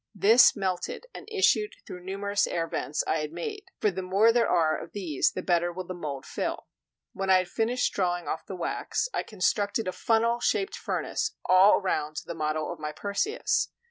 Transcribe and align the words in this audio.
This 0.15 0.55
melted 0.55 1.05
and 1.13 1.29
issued 1.31 1.75
through 1.85 2.03
numerous 2.03 2.47
air 2.47 2.67
vents 2.67 3.03
I 3.05 3.19
had 3.19 3.31
made; 3.31 3.65
for 3.79 3.91
the 3.91 4.01
more 4.01 4.31
there 4.31 4.49
are 4.49 4.75
of 4.75 4.93
these 4.93 5.33
the 5.33 5.43
better 5.43 5.71
will 5.71 5.83
the 5.85 5.93
mold 5.93 6.25
fill. 6.25 6.65
When 7.13 7.29
I 7.29 7.37
had 7.37 7.47
finished 7.47 7.93
drawing 7.93 8.27
off 8.27 8.43
the 8.47 8.55
wax, 8.55 9.09
I 9.13 9.21
constructed 9.21 9.87
a 9.87 9.91
funnel 9.91 10.39
shaped 10.39 10.75
furnace 10.75 11.35
all 11.45 11.79
round 11.79 12.21
the 12.25 12.33
model 12.33 12.71
of 12.73 12.79
my 12.79 12.91
Perseus. 12.91 13.69